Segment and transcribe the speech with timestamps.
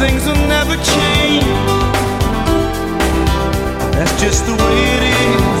[0.00, 1.44] things will never change.
[3.94, 5.60] That's just the way it is.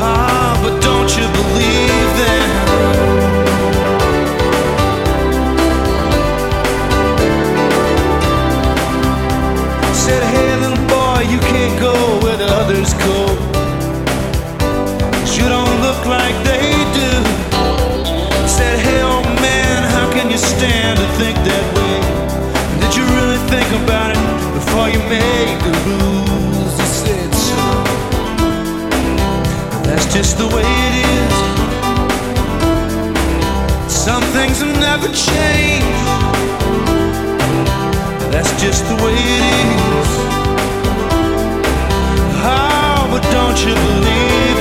[0.00, 2.67] Ah, but don't you believe that?
[25.18, 26.74] Made the rules.
[26.80, 27.62] You said so.
[29.86, 31.36] That's just the way it is.
[34.06, 36.04] Some things have never changed.
[38.32, 40.10] That's just the way it is.
[42.50, 44.57] Oh, but don't you believe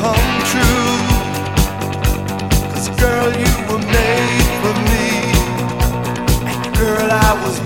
[0.00, 0.96] come true.
[2.96, 5.08] Girl, you were made for me.
[6.78, 7.56] Girl, I was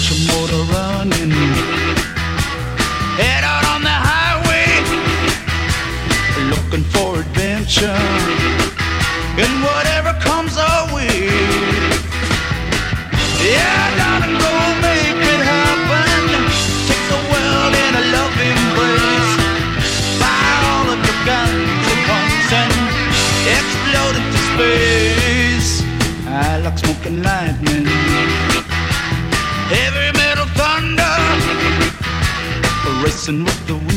[0.00, 1.30] get your motor running.
[3.20, 4.66] Head out on the highway,
[6.48, 8.00] looking for adventure.
[9.42, 11.28] And whatever comes our way,
[13.44, 16.22] yeah, darling, go make it happen.
[16.88, 19.32] Take the world in a loving embrace.
[20.20, 22.72] Buy all of your guns and pumps and
[23.56, 25.70] explode into space.
[26.26, 27.99] I like smoking lightning.
[33.28, 33.89] And with the way